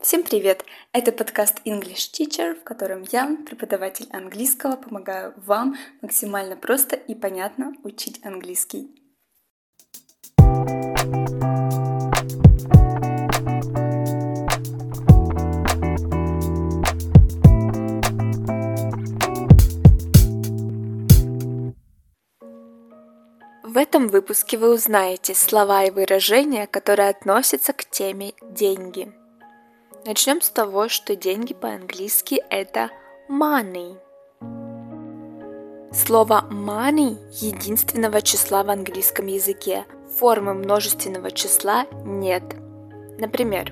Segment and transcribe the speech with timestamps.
[0.00, 0.64] Всем привет!
[0.92, 7.74] Это подкаст English Teacher, в котором я, преподаватель английского, помогаю вам максимально просто и понятно
[7.82, 8.94] учить английский.
[23.64, 29.12] В этом выпуске вы узнаете слова и выражения, которые относятся к теме «деньги».
[30.08, 32.88] Начнем с того, что деньги по-английски это
[33.28, 33.98] money.
[35.92, 39.84] Слово money единственного числа в английском языке.
[40.16, 42.42] Формы множественного числа нет.
[43.18, 43.70] Например,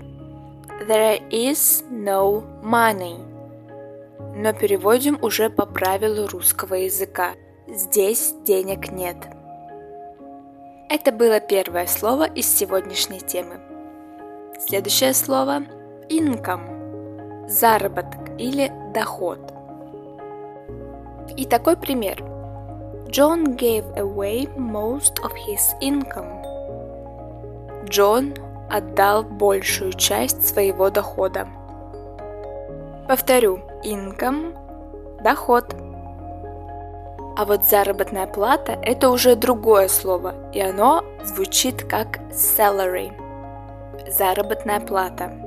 [0.86, 3.16] There is no money.
[4.36, 7.32] Но переводим уже по правилу русского языка.
[7.66, 9.16] Здесь денег нет.
[10.90, 13.58] Это было первое слово из сегодняшней темы.
[14.68, 15.62] Следующее слово
[16.08, 19.38] income– заработок или доход.
[21.36, 22.22] И такой пример.
[23.08, 26.42] John gave away most of his income.
[27.84, 28.34] Джон
[28.70, 31.48] отдал большую часть своего дохода.
[33.08, 34.56] Повторю, income–
[35.22, 35.74] доход.
[37.38, 43.12] А вот заработная плата– это уже другое слово, и оно звучит как salary–
[44.08, 45.45] заработная плата.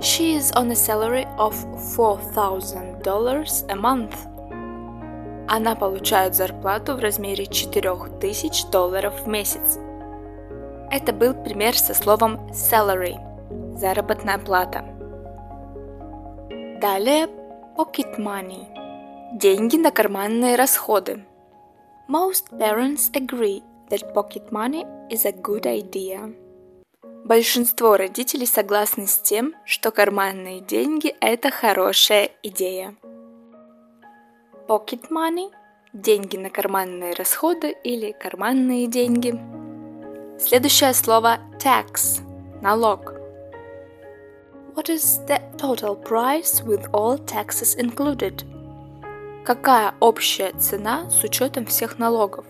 [0.00, 1.56] She is on a salary of
[1.96, 4.14] $4,000 a month.
[5.48, 9.78] Она получает зарплату в размере 4000 долларов в месяц.
[10.92, 13.16] Это был пример со словом salary–
[13.76, 14.84] заработная плата.
[16.80, 17.26] Далее
[17.76, 18.66] pocket money–
[19.36, 21.24] деньги на карманные расходы.
[22.08, 26.32] Most parents agree that pocket money is a good idea.
[27.24, 32.94] Большинство родителей согласны с тем, что карманные деньги– это хорошая идея.
[34.66, 35.50] Pocket money–
[35.92, 39.38] деньги на карманные расходы или карманные деньги.
[40.38, 42.22] Следующее слово tax–
[42.62, 43.14] налог.
[44.74, 48.44] What is the total price with all taxes included?
[49.44, 52.46] Какая общая цена с учетом всех налогов?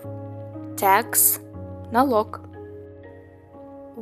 [0.77, 1.41] Tax–
[1.91, 2.48] налог.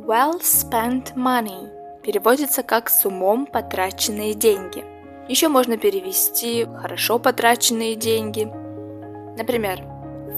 [0.06, 1.68] Well spent money
[2.02, 4.84] переводится как с умом потраченные деньги.
[5.28, 8.44] Еще можно перевести хорошо потраченные деньги.
[9.36, 9.80] Например,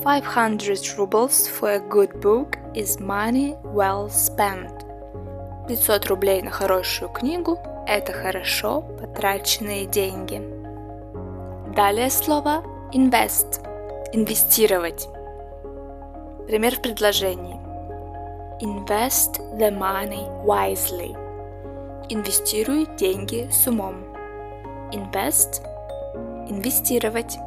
[0.03, 4.87] 500 rubles for a good book is money well spent.
[5.69, 10.41] 500 рублей на хорошую книгу– это хорошо потраченные деньги.
[11.77, 13.63] Далее слово invest–
[14.15, 15.07] инвестировать.
[16.47, 17.70] Пример в предложении.
[18.63, 21.17] Invest the money wisely.
[22.11, 24.05] Инвестируй деньги с умом.
[24.93, 25.63] Invest–
[26.51, 27.39] инвестировать.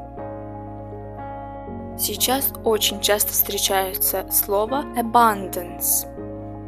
[2.00, 6.08] Сейчас очень часто встречается слово abundance,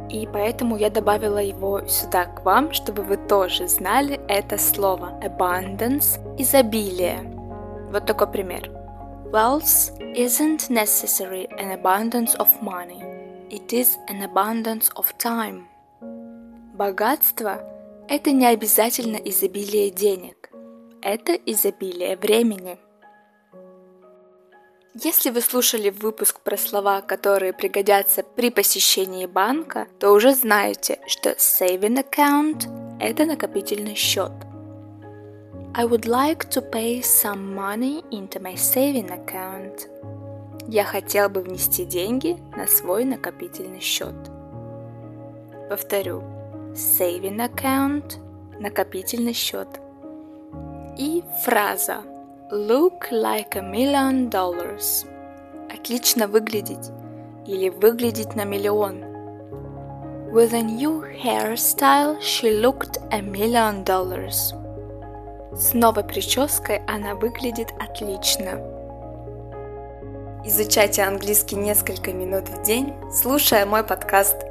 [0.08, 6.20] и поэтому я добавила его сюда к вам, чтобы вы тоже знали это слово abundance–
[6.38, 7.18] изобилие.
[7.90, 8.70] Вот такой пример.
[9.32, 13.15] Wealth isn't necessary an abundance of money.
[13.48, 15.68] It is an abundance of time.
[16.74, 17.60] Богатство–
[18.08, 20.50] это не обязательно изобилие денег.
[21.00, 22.76] Это изобилие времени.
[24.94, 31.30] Если вы слушали выпуск про слова, которые пригодятся при посещении банка, то уже знаете, что
[31.30, 32.66] saving account–
[33.00, 34.32] это накопительный счет.
[35.72, 39.88] I would like to pay some money into my saving account–
[40.68, 44.14] я хотел бы внести деньги на свой накопительный счет.
[45.68, 46.22] Повторю.
[46.74, 48.18] Saving account–
[48.60, 49.68] накопительный счет.
[50.98, 52.02] И фраза
[52.52, 55.06] Look like a million dollars.
[55.72, 56.90] Отлично выглядеть
[57.46, 59.02] или выглядеть на миллион.
[60.32, 64.54] With a new hairstyle, she looked a million dollars.
[65.54, 68.75] С новой прической она выглядит отлично.
[70.48, 74.45] Изучайте английский несколько минут в день, слушая мой подкаст